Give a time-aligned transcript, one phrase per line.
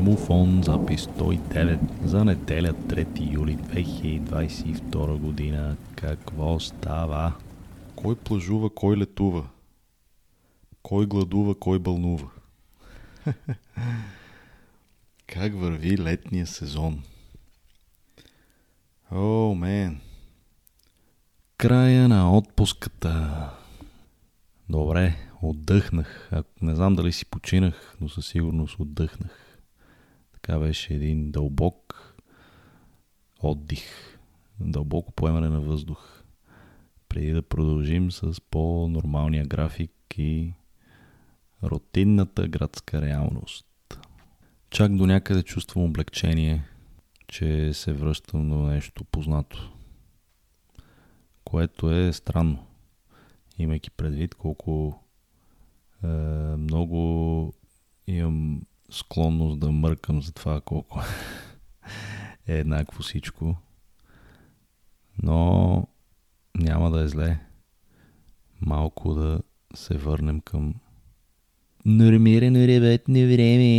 [0.00, 5.76] Грамофон, запис 109 за неделя 3 юли 2022 година.
[5.96, 7.32] Какво става?
[7.96, 9.48] Кой плажува, кой летува?
[10.82, 12.30] Кой гладува, кой бълнува?
[15.26, 17.02] как върви летния сезон?
[19.12, 20.00] О, мен.
[21.56, 23.50] Края на отпуската.
[24.68, 26.28] Добре, отдъхнах.
[26.32, 29.58] А, не знам дали си починах, но със сигурност отдъхнах.
[30.32, 32.14] Така беше един дълбок
[33.40, 34.18] отдих.
[34.60, 36.22] Дълбоко поемане на въздух.
[37.08, 40.52] Преди да продължим с по-нормалния график и
[41.62, 43.66] рутинната градска реалност.
[44.70, 46.64] Чак до някъде чувствам облегчение,
[47.30, 49.72] че се връщам до нещо познато.
[51.44, 52.66] Което е странно,
[53.58, 55.00] имайки предвид колко
[56.04, 56.06] е,
[56.56, 57.52] много
[58.06, 61.00] имам склонност да мъркам за това колко
[62.46, 63.56] е еднакво всичко.
[65.22, 65.86] Но
[66.54, 67.40] няма да е зле
[68.60, 69.40] малко да
[69.74, 70.74] се върнем към
[71.84, 73.70] нормирано работно време.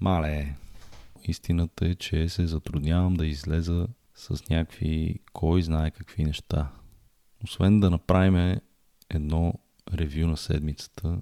[0.00, 0.56] Мале,
[1.28, 6.72] истината е, че се затруднявам да излеза с някакви кой знае какви неща.
[7.44, 8.60] Освен да направим
[9.10, 9.54] едно
[9.94, 11.18] ревю на седмицата.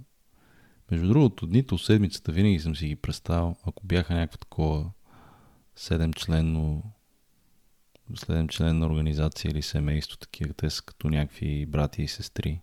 [0.91, 4.91] Между другото, дните от седмицата винаги съм си ги представил, ако бяха някакво такова
[5.77, 6.83] седемчленно
[8.17, 12.61] седемчленна организация или семейство, такива, те са като някакви брати и сестри.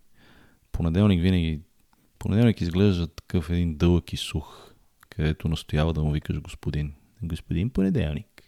[0.71, 1.61] Понеделник винаги
[2.19, 4.73] понеделник изглежда такъв един дълъг и сух,
[5.09, 6.93] където настоява да му викаш господин.
[7.23, 8.43] Господин понеделник.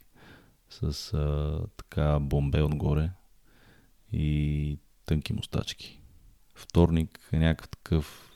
[0.70, 3.12] С а, така бомбе отгоре
[4.12, 6.02] и тънки мустачки.
[6.56, 8.31] Вторник е някакъв такъв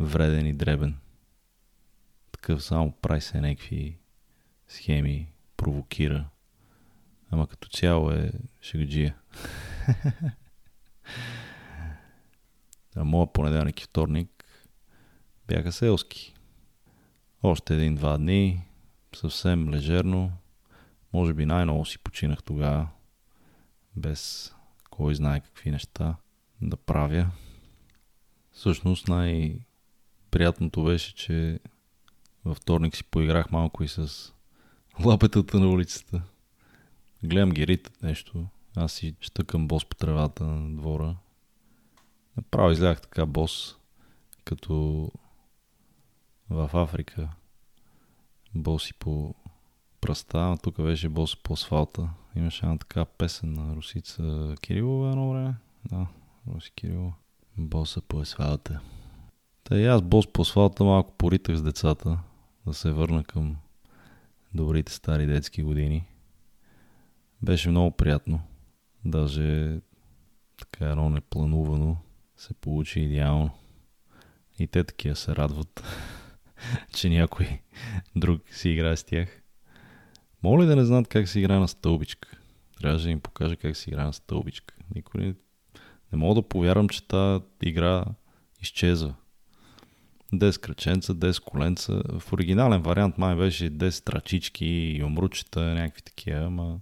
[0.00, 0.96] вреден и дребен.
[2.32, 3.98] Такъв само прави се някакви
[4.68, 6.28] схеми, провокира.
[7.30, 8.32] Ама като цяло е
[8.62, 9.16] шегаджия.
[12.96, 14.44] а моя понеделник и вторник
[15.48, 16.34] бяха селски.
[17.42, 18.62] Още един-два дни,
[19.16, 20.32] съвсем лежерно.
[21.12, 22.88] Може би най-ново си починах тогава,
[23.96, 24.52] без
[24.90, 26.16] кой знае какви неща
[26.62, 27.30] да правя.
[28.52, 31.60] Всъщност най-приятното беше, че
[32.44, 34.32] във вторник си поиграх малко и с
[35.04, 36.22] лапетата на улицата.
[37.22, 38.46] Гледам ги ритат нещо.
[38.76, 41.16] Аз си щъкам бос по тревата на двора.
[42.36, 43.76] Направо излях така бос,
[44.44, 45.10] като
[46.50, 47.28] в Африка.
[48.54, 49.34] Боси по
[50.00, 52.10] пръста, а тук беше бос по асфалта.
[52.36, 55.54] Имаше една така песен на Русица Кирилова едно време.
[55.90, 56.06] Да,
[56.54, 57.12] Руси Кирилова.
[57.58, 58.80] Боса по асфалта.
[59.64, 62.18] Та и аз бос по асфалта малко поритах с децата,
[62.66, 63.56] да се върна към
[64.54, 66.04] добрите стари детски години.
[67.42, 68.40] Беше много приятно.
[69.04, 69.80] Даже
[70.56, 71.96] така едно непланувано
[72.36, 73.50] се получи идеално.
[74.58, 75.84] И те такива се радват,
[76.94, 77.60] че някой
[78.16, 79.42] друг си играе с тях.
[80.42, 82.28] Моля да не знаят как се играе на стълбичка.
[82.80, 84.74] Трябва да им покажа как се играе на стълбичка.
[84.94, 85.34] Никой не...
[86.12, 88.04] Не мога да повярвам, че тази игра
[88.62, 89.14] изчезва.
[90.34, 92.02] 10 кръченца, 10 коленца.
[92.20, 96.80] В оригинален вариант май беше 10 трачички и омручета, някакви такива, ама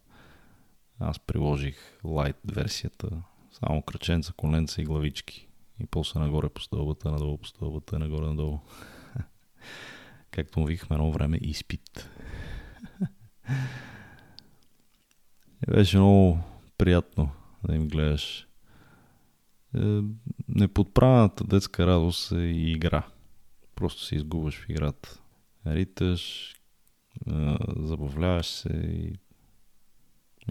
[1.00, 3.09] аз приложих лайт версията.
[3.53, 5.49] Само кръченца, коленца и главички.
[5.81, 8.59] И после нагоре по стълбата, надолу по стълбата, нагоре надолу.
[10.30, 12.10] Както му викахме едно време, изпит.
[15.69, 16.38] И беше много
[16.78, 17.30] приятно
[17.64, 18.46] да им гледаш.
[19.76, 20.00] Е,
[20.48, 23.02] неподправената детска радост е и игра.
[23.74, 25.20] Просто се изгубваш в играта.
[25.66, 29.19] Риташ, е, забавляваш се и,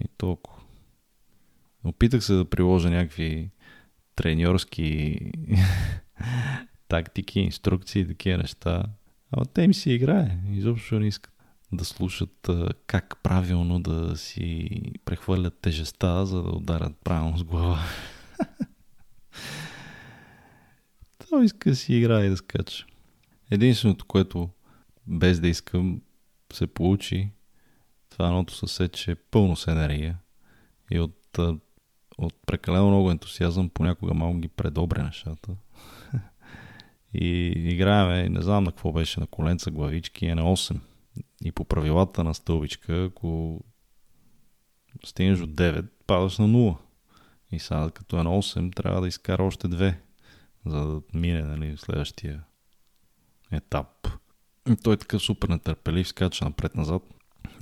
[0.04, 0.62] и толкова.
[1.84, 3.50] Опитах се да приложа някакви
[4.14, 5.20] треньорски
[6.88, 8.84] тактики, инструкции, такива неща.
[9.32, 10.38] Ама те им си играе.
[10.50, 11.32] Изобщо не искат
[11.72, 12.50] да слушат
[12.86, 14.68] как правилно да си
[15.04, 17.78] прехвърлят тежеста, за да ударят правилно с глава.
[21.30, 22.86] Той иска да си играе и да скача.
[23.50, 24.48] Единственото, което
[25.06, 26.00] без да искам
[26.52, 27.30] се получи,
[28.10, 30.18] това е едното съсед, че е пълно с енергия
[30.90, 31.38] и от,
[32.18, 35.56] от прекалено много ентусиазъм понякога малко ги предобря нещата.
[37.14, 40.80] и играеме, не знам на какво беше, на коленца, главички, е на 8.
[41.44, 43.60] И по правилата на стълбичка, ако
[45.04, 46.76] стигнеш от 9, падаш на 0.
[47.52, 49.94] И сега като е на 8, трябва да изкара още 2,
[50.66, 52.44] за да мине нали, следващия
[53.52, 54.08] етап.
[54.70, 57.02] И той е такъв супер нетърпелив, скача напред-назад.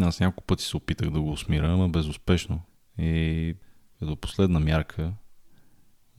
[0.00, 2.60] Аз няколко пъти се опитах да го усмиря, ама безуспешно.
[2.98, 3.54] И
[3.98, 5.12] като последна мярка,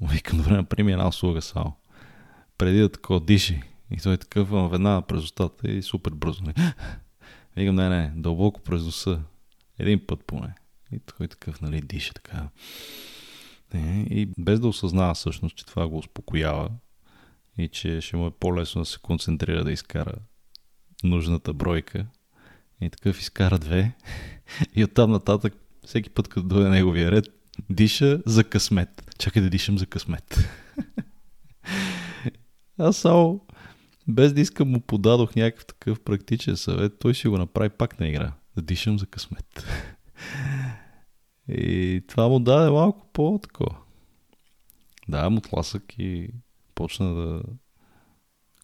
[0.01, 1.73] викам, добре, направи една услуга само.
[2.57, 3.61] Преди да такова диши.
[3.91, 6.43] И той е такъв, веднага през устата и супер бързо.
[7.55, 9.21] Викам, не, не, дълбоко през носа.
[9.79, 10.55] Един път поне.
[10.91, 12.49] И той такъв, нали, диша така.
[13.73, 16.69] Не, и без да осъзнава всъщност, че това го успокоява
[17.57, 20.13] и че ще му е по-лесно да се концентрира да изкара
[21.03, 22.05] нужната бройка.
[22.81, 23.95] И такъв изкара две.
[24.75, 25.53] И оттам нататък,
[25.85, 27.25] всеки път, като дойде неговия ред,
[27.69, 29.15] диша за късмет.
[29.19, 30.49] Чакай да дишам за късмет.
[32.77, 33.41] Аз само
[34.07, 38.07] без да искам му подадох някакъв такъв практичен съвет, той си го направи пак на
[38.07, 38.33] игра.
[38.55, 39.67] Да дишам за късмет.
[41.49, 43.65] И това му даде малко по-тако.
[45.09, 46.29] Да, му тласък и
[46.75, 47.43] почна да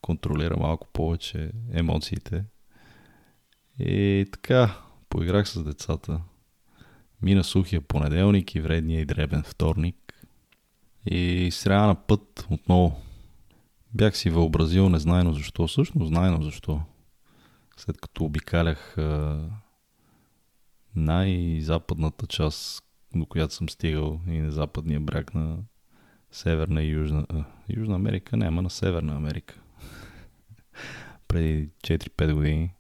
[0.02, 2.46] контролира малко повече емоциите.
[3.80, 4.78] И така,
[5.10, 6.22] поиграх с децата.
[7.22, 10.28] Мина сухия понеделник и вредния и дребен вторник.
[11.06, 13.02] И сряда на път отново.
[13.94, 15.68] Бях си въобразил незнайно защо.
[15.68, 16.82] Всъщност знайно защо.
[17.78, 18.98] След като обикалях
[20.96, 22.84] най-западната част,
[23.16, 25.58] до която съм стигал и на западния бряг на
[26.32, 29.60] Северна и Южна, а, Южна Америка, няма на Северна Америка.
[31.28, 32.74] Преди 4-5 години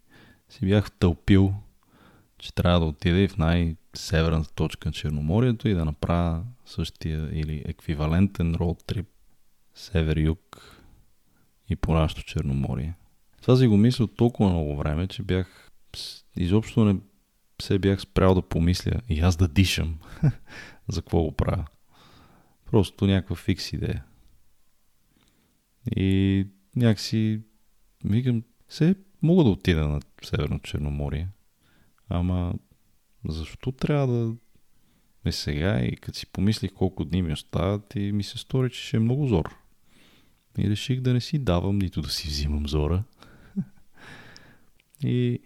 [0.49, 1.53] си бях втълпил,
[2.37, 7.63] че трябва да отида и в най-северната точка на Черноморието и да направя същия или
[7.65, 9.07] еквивалентен роуд трип
[9.75, 10.72] север-юг
[11.69, 12.93] и по нашото Черноморие.
[13.41, 15.71] Това си го мисля толкова много време, че бях
[16.37, 16.99] изобщо не
[17.61, 19.99] се бях спрял да помисля и аз да дишам
[20.87, 21.65] за какво го правя.
[22.71, 24.03] Просто някаква фикс идея.
[25.95, 27.41] И някакси
[28.05, 31.27] викам, се мога да отида на Северно Черноморие,
[32.09, 32.53] ама
[33.29, 34.35] защо трябва да
[35.25, 38.81] е сега и като си помислих колко дни ми остават и ми се стори, че
[38.81, 39.55] ще е много зор.
[40.57, 43.03] И реших да не си давам, нито да си взимам зора.
[45.03, 45.39] и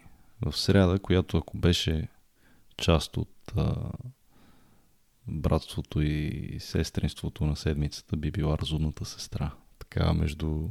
[0.46, 2.08] в среда, която ако беше
[2.76, 3.90] част от а,
[5.28, 9.50] братството и сестринството на седмицата, би била разумната сестра.
[9.78, 10.68] Така между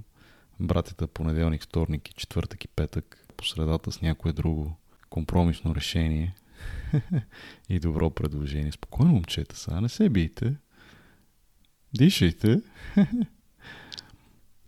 [0.59, 4.77] братята понеделник, вторник и четвъртък и петък, по средата с някое друго
[5.09, 6.35] компромисно решение
[7.69, 8.71] и добро предложение.
[8.71, 10.55] Спокойно, момчета, сега не се бийте.
[11.93, 12.61] Дишайте.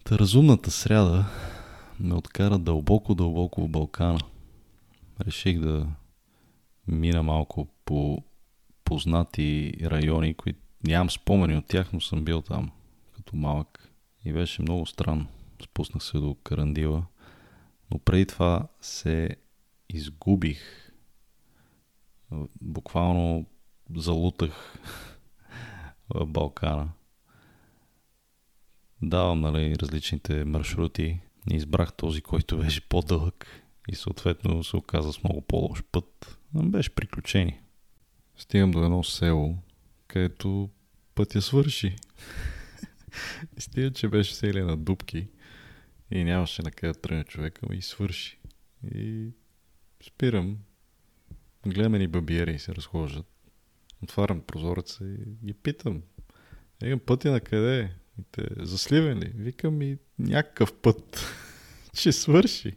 [0.09, 1.25] Та разумната сряда
[1.99, 4.19] ме откара дълбоко-дълбоко в Балкана.
[5.21, 5.87] Реших да
[6.87, 8.23] мина малко по
[8.83, 12.71] познати райони, които нямам спомени от тях, но съм бил там
[13.15, 13.89] като малък.
[14.25, 15.27] И беше много странно.
[15.63, 17.03] Спуснах се до Карандила.
[17.91, 19.35] Но преди това се
[19.89, 20.91] изгубих.
[22.61, 23.45] Буквално
[23.95, 24.77] залутах
[26.09, 26.89] в Балкана.
[29.01, 31.19] Давам нали, различните маршрути.
[31.51, 33.47] Избрах този, който беше по-дълъг
[33.89, 36.37] и съответно се оказа с много по-лош път.
[36.53, 37.61] Беше приключение.
[38.37, 39.57] Стигам до едно село,
[40.07, 40.69] където
[41.15, 41.95] пътя свърши.
[43.57, 45.27] стига, че беше селе на дубки
[46.11, 48.39] и нямаше на къде тръгне човека, и свърши.
[48.95, 49.31] И
[50.03, 50.57] спирам.
[51.65, 53.25] Гледаме ни бабиери се разхождат.
[54.03, 56.01] Отварям прозореца и ги питам.
[56.83, 57.91] Викам, пътя на къде е?
[58.19, 59.31] И те, за Сливен ли?
[59.35, 61.25] Викам и някакъв път.
[61.93, 62.75] че свърши.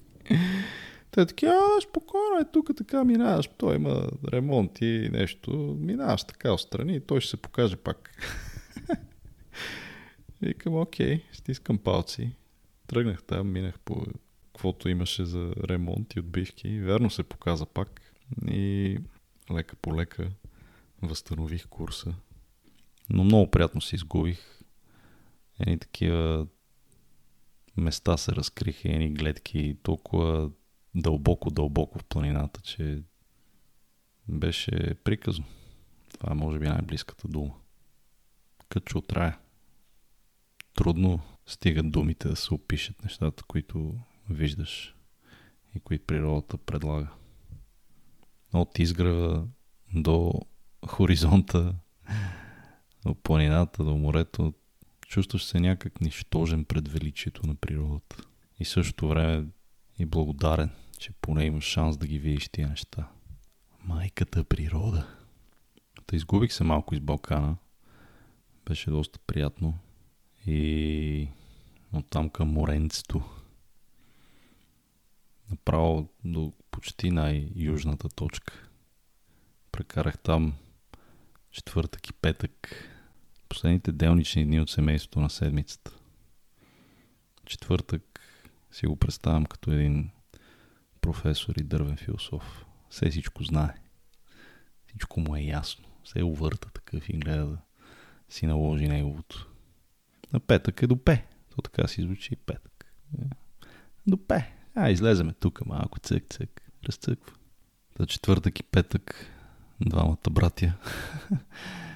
[1.11, 6.53] Те таки, а, спокойно е, тук така минаваш, той има ремонт и нещо, минаваш така
[6.53, 8.11] отстрани и той ще се покаже пак.
[10.43, 12.33] Викам, окей, стискам палци.
[12.87, 14.07] Тръгнах там, минах по
[14.53, 16.79] каквото имаше за ремонт и отбивки.
[16.79, 18.01] Верно се показа пак.
[18.51, 18.99] И
[19.53, 20.29] лека по лека
[21.03, 22.15] възстанових курса.
[23.11, 24.62] Но много приятно се изгубих.
[25.63, 26.47] Едни такива
[27.77, 30.51] места се разкриха, едни гледки, толкова
[30.95, 33.03] дълбоко-дълбоко в планината, че
[34.29, 35.45] беше приказно.
[36.19, 37.55] Това е може би най-близката дума.
[38.69, 39.39] Като отрая.
[40.75, 43.95] Трудно стигат думите да се опишат нещата, които
[44.31, 44.95] виждаш
[45.75, 47.09] и които природата предлага.
[48.53, 49.47] От изгрева
[49.95, 50.33] до
[50.87, 51.75] хоризонта,
[53.07, 54.55] до планината, до морето,
[55.13, 58.17] чувстваш се някак нищожен пред величието на природата.
[58.59, 59.47] И същото време
[59.99, 63.09] и благодарен, че поне имаш шанс да ги видиш тия неща.
[63.85, 65.07] Майката природа.
[66.07, 67.57] Та изгубих се малко из Балкана.
[68.67, 69.79] Беше доста приятно.
[70.47, 71.29] И
[71.93, 73.23] оттам към Моренцето.
[75.51, 78.69] Направо до почти най-южната точка.
[79.73, 80.55] Прекарах там
[81.51, 82.89] четвъртък и петък.
[83.53, 85.97] Последните делнични дни от семейството на седмицата.
[87.45, 88.21] Четвъртък
[88.71, 90.11] си го представям като един
[91.01, 92.65] професор и дървен философ.
[92.91, 93.75] Все всичко знае.
[94.87, 95.85] Всичко му е ясно.
[96.05, 97.59] Все увърта такъв и гледа да
[98.29, 99.51] си наложи неговото.
[100.33, 101.25] На петък е до пе.
[101.57, 102.95] То така си звучи петък.
[104.07, 104.53] До пе.
[104.75, 106.71] А, излеземе тук малко, цък, цък.
[106.85, 107.35] Разцъква.
[107.97, 109.27] Та четвъртък и петък
[109.81, 110.73] двамата братя.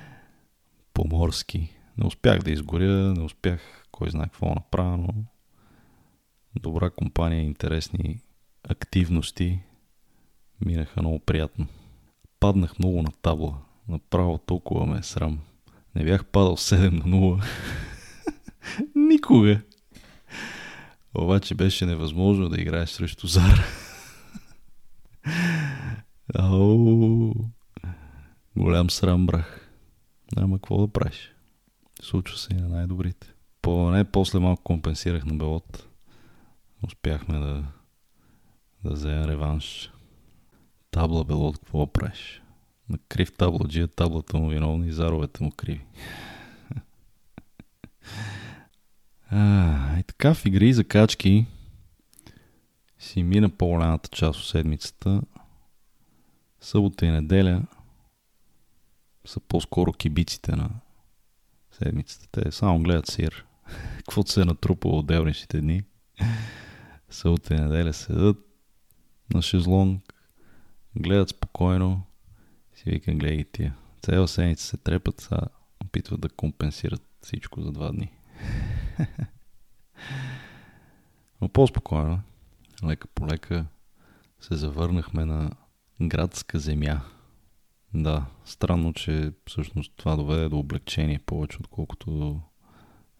[0.96, 1.68] Поморски.
[1.98, 3.60] Не успях да изгоря, не успях
[3.90, 5.12] кой знае какво направя, но
[6.60, 8.20] добра компания, интересни
[8.68, 9.60] активности
[10.64, 11.66] минаха много приятно.
[12.40, 13.58] Паднах много на табла.
[13.88, 15.38] Направо толкова ме е срам.
[15.94, 17.44] Не бях падал 7 на 0.
[18.94, 19.60] Никога.
[21.14, 23.64] Обаче беше невъзможно да играеш срещу Зара.
[26.34, 27.32] Ау,
[28.56, 29.65] голям срам брах.
[30.37, 31.35] Няма какво да правиш.
[32.02, 33.33] Случва се и на най-добрите.
[33.62, 35.88] По, не, после малко компенсирах на белот.
[36.87, 37.64] Успяхме да,
[38.85, 39.92] да вземем реванш.
[40.90, 42.42] Табла белот, какво правиш?
[42.88, 45.85] На крив табладжия, таблата му виновна и заровете му криви.
[49.30, 51.47] А, и така в игри за качки
[52.99, 55.23] си мина по-голямата част от седмицата.
[56.61, 57.62] Събота и неделя
[59.26, 60.71] са по-скоро кибиците на
[61.73, 62.28] седмицата.
[62.33, 63.45] Те само гледат сир.
[63.97, 65.83] Каквото се е натрупало от делничните дни.
[67.11, 68.37] Събота и неделя седат
[69.35, 70.14] на шезлонг,
[70.97, 72.02] гледат спокойно,
[72.75, 73.76] си вика, гледай тия.
[74.02, 75.38] Цяла седмица се трепат, са
[75.85, 78.12] опитват да компенсират всичко за два дни.
[81.40, 82.21] Но по-спокойно,
[82.85, 83.66] лека по лека,
[84.40, 85.50] се завърнахме на
[86.02, 87.00] градска земя.
[88.02, 92.40] Да, странно, че всъщност това доведе до облегчение повече, отколкото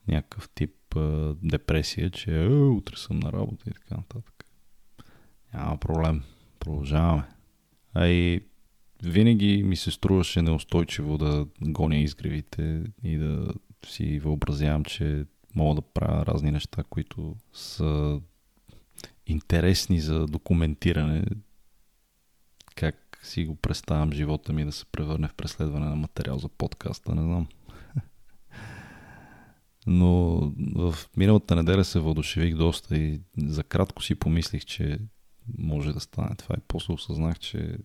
[0.09, 4.45] някакъв тип а, депресия, че е, утре съм на работа и така нататък.
[5.55, 6.23] Няма проблем.
[6.61, 7.25] Продължаваме.
[7.95, 8.41] А и
[9.05, 13.55] винаги ми се струваше неустойчиво да гоня изгревите и да
[13.87, 18.21] си въобразявам, че мога да правя разни неща, които са
[19.27, 21.25] интересни за документиране.
[22.75, 27.15] Как си го представям живота ми да се превърне в преследване на материал за подкаста,
[27.15, 27.47] не знам.
[29.87, 30.41] Но
[30.75, 34.99] в миналата неделя се въодушевих доста и за кратко си помислих, че
[35.59, 36.55] може да стане това.
[36.59, 37.79] И после осъзнах, че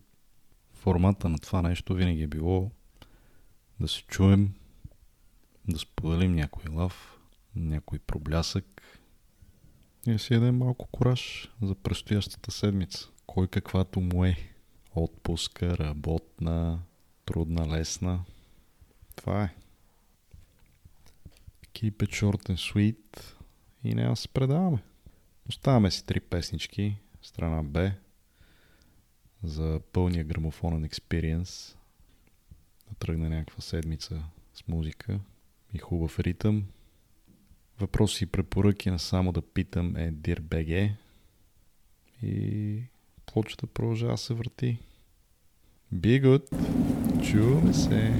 [0.72, 2.70] формата на това нещо винаги е било
[3.80, 4.54] да се чуем,
[5.68, 7.18] да споделим някой лав,
[7.56, 8.82] някой проблясък
[10.06, 13.08] и да си ядем малко кораж за предстоящата седмица.
[13.26, 14.51] Кой каквато му е.
[14.94, 16.82] Отпуска, работна,
[17.24, 18.24] трудна, лесна.
[19.16, 19.54] Това е.
[21.74, 23.36] Keep it short and sweet
[23.84, 24.82] и няма да се предаваме.
[25.48, 27.92] Оставаме си три песнички, страна Б,
[29.42, 31.76] за пълния грамофонен експириенс.
[32.88, 35.20] Да тръгне някаква седмица с музика
[35.74, 36.66] и хубав ритъм.
[37.80, 40.94] Въпроси и препоръки на само да питам е DIRBG
[42.22, 42.82] и
[43.26, 44.78] плочата продължава да се върти.
[45.94, 46.42] Be good!
[47.30, 48.12] Чуваме се!